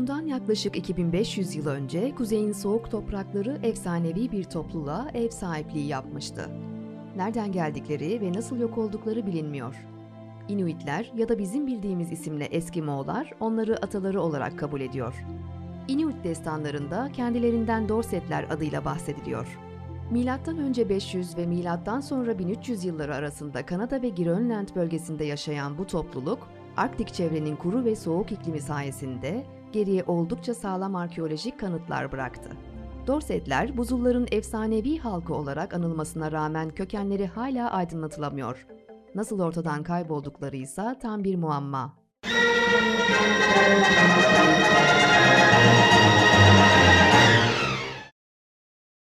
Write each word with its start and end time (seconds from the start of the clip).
Bundan 0.00 0.26
yaklaşık 0.26 0.76
2500 0.76 1.56
yıl 1.56 1.66
önce 1.66 2.14
kuzeyin 2.14 2.52
soğuk 2.52 2.90
toprakları 2.90 3.58
efsanevi 3.62 4.32
bir 4.32 4.44
topluluğa 4.44 5.10
ev 5.14 5.28
sahipliği 5.28 5.86
yapmıştı. 5.86 6.50
Nereden 7.16 7.52
geldikleri 7.52 8.20
ve 8.20 8.32
nasıl 8.32 8.58
yok 8.60 8.78
oldukları 8.78 9.26
bilinmiyor. 9.26 9.86
Inuitler 10.48 11.12
ya 11.16 11.28
da 11.28 11.38
bizim 11.38 11.66
bildiğimiz 11.66 12.12
isimle 12.12 12.44
Eskimoğlar 12.44 13.32
onları 13.40 13.76
ataları 13.76 14.20
olarak 14.20 14.58
kabul 14.58 14.80
ediyor. 14.80 15.24
Inuit 15.88 16.24
destanlarında 16.24 17.10
kendilerinden 17.12 17.88
Dorsetler 17.88 18.46
adıyla 18.50 18.84
bahsediliyor. 18.84 19.58
Milattan 20.10 20.58
önce 20.58 20.88
500 20.88 21.36
ve 21.36 21.46
milattan 21.46 22.00
sonra 22.00 22.38
1300 22.38 22.84
yılları 22.84 23.14
arasında 23.14 23.66
Kanada 23.66 24.02
ve 24.02 24.08
Grönland 24.08 24.68
bölgesinde 24.76 25.24
yaşayan 25.24 25.78
bu 25.78 25.86
topluluk, 25.86 26.48
Arktik 26.76 27.14
çevrenin 27.14 27.56
kuru 27.56 27.84
ve 27.84 27.96
soğuk 27.96 28.32
iklimi 28.32 28.60
sayesinde 28.60 29.44
geriye 29.72 30.04
oldukça 30.04 30.54
sağlam 30.54 30.94
arkeolojik 30.94 31.60
kanıtlar 31.60 32.12
bıraktı. 32.12 32.50
Dorsetler, 33.06 33.76
buzulların 33.76 34.26
efsanevi 34.30 34.98
halkı 34.98 35.34
olarak 35.34 35.74
anılmasına 35.74 36.32
rağmen 36.32 36.70
kökenleri 36.70 37.26
hala 37.26 37.70
aydınlatılamıyor. 37.70 38.66
Nasıl 39.14 39.40
ortadan 39.40 39.82
kayboldukları 39.82 40.56
ise 40.56 40.96
tam 41.02 41.24
bir 41.24 41.36
muamma. 41.36 42.00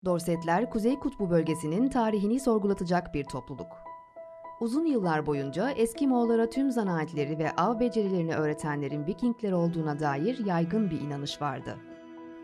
Dorsetler, 0.05 0.69
Kuzey 0.69 0.99
Kutbu 0.99 1.29
bölgesinin 1.29 1.89
tarihini 1.89 2.39
sorgulatacak 2.39 3.13
bir 3.13 3.23
topluluk. 3.23 3.67
Uzun 4.59 4.85
yıllar 4.85 5.25
boyunca 5.25 5.69
Eskimoğullara 5.69 6.49
tüm 6.49 6.71
zanaatleri 6.71 7.39
ve 7.39 7.51
av 7.51 7.79
becerilerini 7.79 8.35
öğretenlerin 8.35 9.07
Vikingler 9.07 9.51
olduğuna 9.51 9.99
dair 9.99 10.45
yaygın 10.45 10.89
bir 10.89 11.01
inanış 11.01 11.41
vardı. 11.41 11.77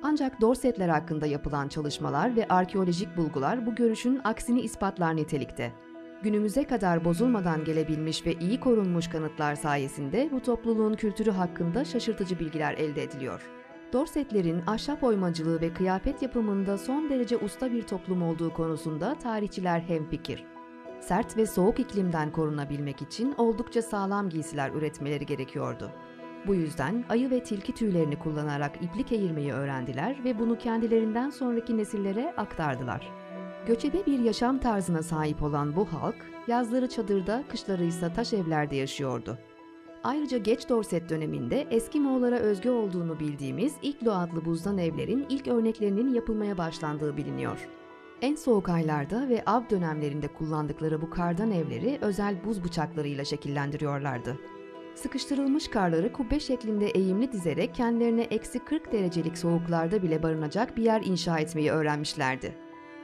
Ancak 0.04 0.42
Dorsetler 0.42 0.90
hakkında 0.90 1.26
yapılan 1.26 1.68
çalışmalar 1.68 2.36
ve 2.36 2.48
arkeolojik 2.48 3.18
bulgular 3.18 3.66
bu 3.66 3.76
görüşün 3.76 4.22
aksini 4.24 4.62
ispatlar 4.62 5.16
nitelikte. 5.16 5.72
Günümüze 6.24 6.64
kadar 6.64 7.06
bozulmadan 7.06 7.64
gelebilmiş 7.64 8.26
ve 8.26 8.34
iyi 8.34 8.60
korunmuş 8.60 9.08
kanıtlar 9.08 9.56
sayesinde 9.56 10.30
bu 10.32 10.42
topluluğun 10.42 10.94
kültürü 10.94 11.32
hakkında 11.32 11.86
şaşırtıcı 11.86 12.40
bilgiler 12.40 12.74
elde 12.74 13.04
ediliyor. 13.04 13.50
Dorsetlerin 13.94 14.62
ahşap 14.68 15.04
oymacılığı 15.04 15.62
ve 15.62 15.74
kıyafet 15.74 16.22
yapımında 16.22 16.78
son 16.78 17.10
derece 17.10 17.38
usta 17.38 17.72
bir 17.72 17.82
toplum 17.82 18.24
olduğu 18.24 18.54
konusunda 18.54 19.16
tarihçiler 19.16 19.80
hemfikir. 19.80 20.51
Sert 21.02 21.38
ve 21.38 21.46
soğuk 21.46 21.80
iklimden 21.80 22.32
korunabilmek 22.32 23.02
için 23.02 23.36
oldukça 23.38 23.82
sağlam 23.82 24.30
giysiler 24.30 24.72
üretmeleri 24.72 25.26
gerekiyordu. 25.26 25.92
Bu 26.48 26.56
yüzden 26.56 27.06
ayı 27.10 27.30
ve 27.30 27.44
tilki 27.44 27.74
tüylerini 27.74 28.20
kullanarak 28.20 28.76
iplik 28.82 29.12
eğirmeyi 29.12 29.54
öğrendiler 29.54 30.24
ve 30.24 30.40
bunu 30.40 30.58
kendilerinden 30.58 31.30
sonraki 31.30 31.78
nesillere 31.78 32.34
aktardılar. 32.38 33.10
Göçebe 33.68 34.06
bir 34.06 34.20
yaşam 34.20 34.58
tarzına 34.58 35.04
sahip 35.04 35.44
olan 35.44 35.76
bu 35.76 35.86
halk, 35.86 36.16
yazları 36.48 36.90
çadırda, 36.90 37.44
kışları 37.50 37.84
ise 37.84 38.14
taş 38.14 38.34
evlerde 38.34 38.76
yaşıyordu. 38.76 39.38
Ayrıca 40.04 40.38
geç 40.38 40.70
Dorset 40.70 41.10
döneminde 41.10 41.68
Eskimoğullara 41.72 42.36
özgü 42.36 42.70
olduğunu 42.70 43.20
bildiğimiz 43.20 43.74
İklo 43.82 44.12
adlı 44.12 44.46
buzdan 44.46 44.78
evlerin 44.78 45.26
ilk 45.30 45.48
örneklerinin 45.48 46.14
yapılmaya 46.14 46.58
başlandığı 46.58 47.18
biliniyor. 47.18 47.68
En 48.22 48.36
soğuk 48.36 48.70
aylarda 48.70 49.30
ve 49.30 49.44
av 49.46 49.62
dönemlerinde 49.70 50.28
kullandıkları 50.28 51.02
bu 51.02 51.10
kardan 51.10 51.52
evleri 51.52 51.98
özel 52.02 52.46
buz 52.46 52.64
bıçaklarıyla 52.64 53.26
şekillendiriyorlardı. 53.26 54.38
Sıkıştırılmış 54.96 55.68
karları 55.68 56.14
kubbe 56.14 56.40
şeklinde 56.40 56.88
eğimli 56.88 57.32
dizerek 57.32 57.76
kendilerine 57.76 58.22
eksi 58.22 58.60
40 58.60 58.92
derecelik 58.92 59.38
soğuklarda 59.38 60.04
bile 60.04 60.24
barınacak 60.24 60.78
bir 60.78 60.84
yer 60.84 61.02
inşa 61.06 61.40
etmeyi 61.40 61.72
öğrenmişlerdi. 61.72 62.56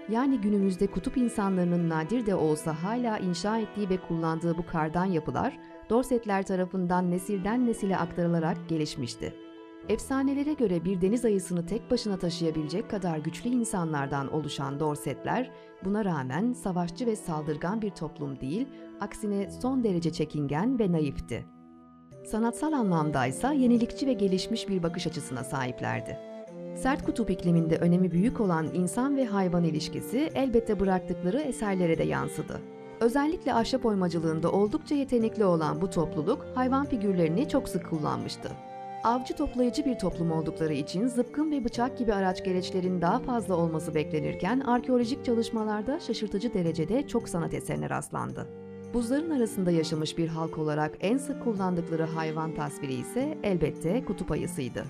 Yani 0.09 0.41
günümüzde 0.41 0.87
kutup 0.87 1.17
insanlarının 1.17 1.89
nadir 1.89 2.25
de 2.25 2.35
olsa 2.35 2.83
hala 2.83 3.17
inşa 3.17 3.57
ettiği 3.57 3.89
ve 3.89 3.97
kullandığı 3.97 4.57
bu 4.57 4.65
kardan 4.65 5.05
yapılar, 5.05 5.59
Dorsetler 5.89 6.45
tarafından 6.45 7.11
nesilden 7.11 7.67
nesile 7.67 7.97
aktarılarak 7.97 8.69
gelişmişti. 8.69 9.46
Efsanelere 9.89 10.53
göre 10.53 10.85
bir 10.85 11.01
deniz 11.01 11.25
ayısını 11.25 11.65
tek 11.65 11.91
başına 11.91 12.17
taşıyabilecek 12.17 12.89
kadar 12.89 13.17
güçlü 13.17 13.49
insanlardan 13.49 14.33
oluşan 14.33 14.79
Dorsetler, 14.79 15.51
buna 15.85 16.05
rağmen 16.05 16.53
savaşçı 16.53 17.05
ve 17.05 17.15
saldırgan 17.15 17.81
bir 17.81 17.89
toplum 17.89 18.39
değil, 18.39 18.67
aksine 18.99 19.51
son 19.51 19.83
derece 19.83 20.11
çekingen 20.11 20.79
ve 20.79 20.91
naifti. 20.91 21.45
Sanatsal 22.25 22.73
anlamdaysa 22.73 23.51
yenilikçi 23.51 24.07
ve 24.07 24.13
gelişmiş 24.13 24.69
bir 24.69 24.83
bakış 24.83 25.07
açısına 25.07 25.43
sahiplerdi. 25.43 26.19
Sert 26.75 27.05
kutup 27.05 27.29
ikliminde 27.29 27.77
önemi 27.77 28.11
büyük 28.11 28.39
olan 28.39 28.67
insan 28.73 29.17
ve 29.17 29.25
hayvan 29.25 29.63
ilişkisi 29.63 30.31
elbette 30.35 30.79
bıraktıkları 30.79 31.41
eserlere 31.41 31.97
de 31.97 32.03
yansıdı. 32.03 32.61
Özellikle 32.99 33.53
ahşap 33.53 33.85
oymacılığında 33.85 34.51
oldukça 34.51 34.95
yetenekli 34.95 35.45
olan 35.45 35.81
bu 35.81 35.89
topluluk 35.89 36.45
hayvan 36.55 36.85
figürlerini 36.85 37.49
çok 37.49 37.69
sık 37.69 37.89
kullanmıştı. 37.89 38.49
Avcı 39.03 39.35
toplayıcı 39.35 39.85
bir 39.85 39.99
toplum 39.99 40.31
oldukları 40.31 40.73
için 40.73 41.07
zıpkın 41.07 41.51
ve 41.51 41.63
bıçak 41.63 41.97
gibi 41.97 42.13
araç 42.13 42.43
gereçlerin 42.43 43.01
daha 43.01 43.19
fazla 43.19 43.55
olması 43.55 43.95
beklenirken 43.95 44.59
arkeolojik 44.59 45.25
çalışmalarda 45.25 45.99
şaşırtıcı 45.99 46.53
derecede 46.53 47.07
çok 47.07 47.29
sanat 47.29 47.53
eserine 47.53 47.89
rastlandı. 47.89 48.47
Buzların 48.93 49.29
arasında 49.29 49.71
yaşamış 49.71 50.17
bir 50.17 50.27
halk 50.27 50.57
olarak 50.57 50.97
en 50.99 51.17
sık 51.17 51.43
kullandıkları 51.43 52.03
hayvan 52.03 52.55
tasviri 52.55 52.93
ise 52.93 53.37
elbette 53.43 54.05
kutup 54.05 54.31
ayısıydı. 54.31 54.85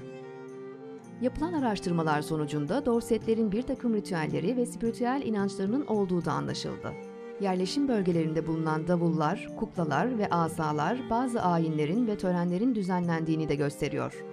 Yapılan 1.21 1.53
araştırmalar 1.53 2.21
sonucunda 2.21 2.85
Dorsetlerin 2.85 3.51
bir 3.51 3.61
takım 3.61 3.93
ritüelleri 3.93 4.57
ve 4.57 4.65
spiritüel 4.65 5.21
inançlarının 5.25 5.85
olduğu 5.85 6.25
da 6.25 6.31
anlaşıldı. 6.31 6.93
Yerleşim 7.41 7.87
bölgelerinde 7.87 8.47
bulunan 8.47 8.87
davullar, 8.87 9.47
kuklalar 9.57 10.17
ve 10.17 10.29
asalar 10.29 10.97
bazı 11.09 11.41
ayinlerin 11.41 12.07
ve 12.07 12.17
törenlerin 12.17 12.75
düzenlendiğini 12.75 13.49
de 13.49 13.55
gösteriyor. 13.55 14.25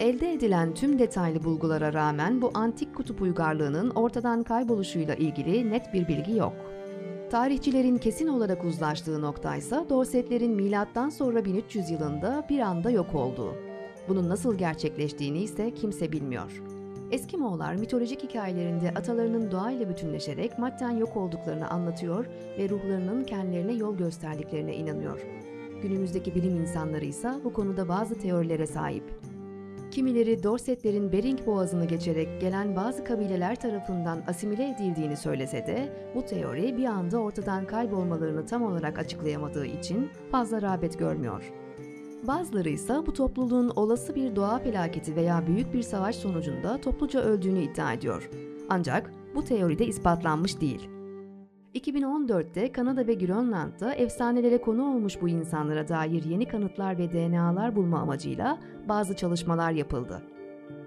Elde 0.00 0.32
edilen 0.32 0.74
tüm 0.74 0.98
detaylı 0.98 1.44
bulgulara 1.44 1.92
rağmen 1.92 2.42
bu 2.42 2.50
antik 2.54 2.94
kutup 2.94 3.22
uygarlığının 3.22 3.90
ortadan 3.90 4.42
kayboluşuyla 4.42 5.14
ilgili 5.14 5.70
net 5.70 5.94
bir 5.94 6.08
bilgi 6.08 6.36
yok. 6.36 6.52
Tarihçilerin 7.30 7.98
kesin 7.98 8.26
olarak 8.26 8.64
uzlaştığı 8.64 9.22
nokta 9.22 9.56
ise 9.56 9.84
Dorsetlerin 9.88 10.52
milattan 10.52 11.10
sonra 11.10 11.44
1300 11.44 11.90
yılında 11.90 12.46
bir 12.50 12.58
anda 12.58 12.90
yok 12.90 13.14
olduğu. 13.14 13.54
Bunun 14.08 14.28
nasıl 14.28 14.58
gerçekleştiğini 14.58 15.38
ise 15.38 15.74
kimse 15.74 16.12
bilmiyor. 16.12 16.62
Eskimoğullar 17.10 17.74
mitolojik 17.74 18.22
hikayelerinde 18.22 18.90
atalarının 18.90 19.50
doğayla 19.50 19.88
bütünleşerek 19.88 20.58
madden 20.58 20.90
yok 20.90 21.16
olduklarını 21.16 21.70
anlatıyor 21.70 22.26
ve 22.58 22.68
ruhlarının 22.68 23.24
kendilerine 23.24 23.72
yol 23.72 23.96
gösterdiklerine 23.96 24.74
inanıyor. 24.74 25.26
Günümüzdeki 25.82 26.34
bilim 26.34 26.56
insanları 26.56 27.04
ise 27.04 27.30
bu 27.44 27.52
konuda 27.52 27.88
bazı 27.88 28.14
teorilere 28.14 28.66
sahip. 28.66 29.04
Kimileri 29.90 30.42
Dorsetlerin 30.42 31.12
Bering 31.12 31.46
Boğazı'nı 31.46 31.84
geçerek 31.84 32.40
gelen 32.40 32.76
bazı 32.76 33.04
kabileler 33.04 33.56
tarafından 33.56 34.22
asimile 34.26 34.68
edildiğini 34.68 35.16
söylese 35.16 35.66
de 35.66 35.92
bu 36.14 36.24
teori 36.24 36.76
bir 36.76 36.84
anda 36.84 37.18
ortadan 37.18 37.66
kaybolmalarını 37.66 38.46
tam 38.46 38.62
olarak 38.62 38.98
açıklayamadığı 38.98 39.66
için 39.66 40.08
fazla 40.30 40.62
rağbet 40.62 40.98
görmüyor. 40.98 41.52
Bazıları 42.26 42.68
ise 42.68 42.94
bu 43.06 43.12
topluluğun 43.12 43.68
olası 43.68 44.14
bir 44.14 44.36
doğa 44.36 44.58
felaketi 44.58 45.16
veya 45.16 45.46
büyük 45.46 45.74
bir 45.74 45.82
savaş 45.82 46.16
sonucunda 46.16 46.80
topluca 46.80 47.20
öldüğünü 47.20 47.62
iddia 47.62 47.92
ediyor. 47.92 48.30
Ancak 48.68 49.12
bu 49.34 49.44
teoride 49.44 49.86
ispatlanmış 49.86 50.60
değil. 50.60 50.88
2014'te 51.74 52.72
Kanada 52.72 53.06
ve 53.06 53.14
Grönland'da 53.14 53.94
efsanelere 53.94 54.60
konu 54.60 54.94
olmuş 54.94 55.22
bu 55.22 55.28
insanlara 55.28 55.88
dair 55.88 56.24
yeni 56.24 56.48
kanıtlar 56.48 56.98
ve 56.98 57.12
DNA'lar 57.12 57.76
bulma 57.76 57.98
amacıyla 57.98 58.58
bazı 58.88 59.16
çalışmalar 59.16 59.70
yapıldı. 59.72 60.22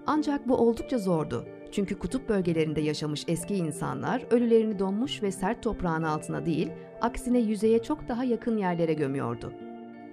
Ancak 0.07 0.47
bu 0.47 0.55
oldukça 0.55 0.97
zordu. 0.97 1.45
Çünkü 1.71 1.99
kutup 1.99 2.29
bölgelerinde 2.29 2.81
yaşamış 2.81 3.25
eski 3.27 3.55
insanlar 3.55 4.25
ölülerini 4.31 4.79
donmuş 4.79 5.23
ve 5.23 5.31
sert 5.31 5.63
toprağın 5.63 6.03
altına 6.03 6.45
değil, 6.45 6.71
aksine 7.01 7.39
yüzeye 7.39 7.83
çok 7.83 8.07
daha 8.07 8.23
yakın 8.23 8.57
yerlere 8.57 8.93
gömüyordu. 8.93 9.53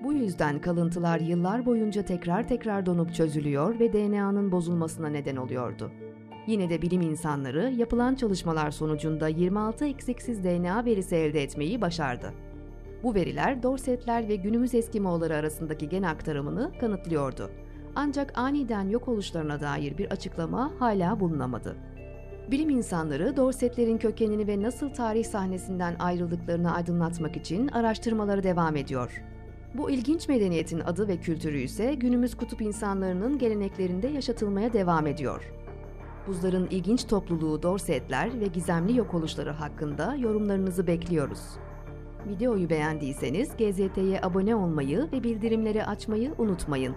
Bu 0.05 0.13
yüzden 0.13 0.61
kalıntılar 0.61 1.21
yıllar 1.21 1.67
boyunca 1.67 2.03
tekrar 2.03 2.49
tekrar 2.49 2.87
donup 2.87 3.15
çözülüyor 3.15 3.81
ve 3.81 3.93
DNA'nın 3.93 4.53
bozulmasına 4.53 5.09
neden 5.09 5.37
oluyordu. 5.37 5.91
Yine 6.47 6.71
de 6.71 6.83
bilim 6.83 7.01
insanları 7.01 7.73
yapılan 7.77 8.15
çalışmalar 8.15 8.71
sonucunda 8.71 9.29
26 9.29 9.87
eksiksiz 9.87 10.45
DNA 10.45 10.85
verisi 10.85 11.17
elde 11.17 11.43
etmeyi 11.43 11.81
başardı. 11.81 12.33
Bu 13.03 13.15
veriler 13.15 13.63
Dorsetler 13.63 14.29
ve 14.29 14.37
günümüz 14.37 14.75
Eskimoğulları 14.75 15.35
arasındaki 15.35 15.89
gen 15.89 16.03
aktarımını 16.03 16.73
kanıtlıyordu. 16.81 17.51
Ancak 17.95 18.39
aniden 18.39 18.89
yok 18.89 19.09
oluşlarına 19.09 19.61
dair 19.61 19.99
bir 19.99 20.11
açıklama 20.11 20.73
hala 20.79 21.21
bulunamadı. 21.21 21.77
Bilim 22.51 22.71
insanları 22.71 23.37
Dorsetlerin 23.37 23.99
kökenini 23.99 24.47
ve 24.47 24.63
nasıl 24.63 24.91
tarih 24.91 25.25
sahnesinden 25.25 25.97
ayrıldıklarını 25.99 26.75
aydınlatmak 26.75 27.37
için 27.37 27.69
araştırmaları 27.69 28.43
devam 28.43 28.77
ediyor. 28.77 29.23
Bu 29.75 29.91
ilginç 29.91 30.29
medeniyetin 30.29 30.81
adı 30.81 31.09
ve 31.09 31.17
kültürü 31.17 31.59
ise 31.59 31.95
günümüz 31.95 32.37
kutup 32.37 32.63
insanlarının 32.63 33.39
geleneklerinde 33.39 34.09
yaşatılmaya 34.09 34.73
devam 34.73 35.07
ediyor. 35.07 35.53
Buzların 36.27 36.67
ilginç 36.71 37.07
topluluğu 37.07 37.63
Dorsetler 37.63 38.41
ve 38.41 38.47
gizemli 38.47 38.97
yok 38.97 39.15
oluşları 39.15 39.51
hakkında 39.51 40.15
yorumlarınızı 40.15 40.87
bekliyoruz. 40.87 41.41
Videoyu 42.29 42.71
beğendiyseniz 42.71 43.49
GZT'ye 43.57 44.21
abone 44.23 44.55
olmayı 44.55 45.09
ve 45.13 45.23
bildirimleri 45.23 45.85
açmayı 45.85 46.35
unutmayın. 46.39 46.95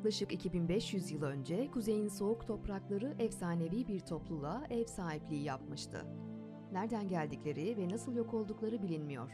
Yaklaşık 0.00 0.32
2500 0.32 1.10
yıl 1.10 1.22
önce 1.22 1.70
kuzeyin 1.70 2.08
soğuk 2.08 2.46
toprakları 2.46 3.14
efsanevi 3.18 3.88
bir 3.88 4.00
topluluğa 4.00 4.66
ev 4.70 4.84
sahipliği 4.84 5.42
yapmıştı. 5.42 6.06
Nereden 6.72 7.08
geldikleri 7.08 7.76
ve 7.76 7.88
nasıl 7.88 8.16
yok 8.16 8.34
oldukları 8.34 8.82
bilinmiyor. 8.82 9.30